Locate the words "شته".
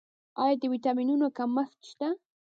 1.89-2.07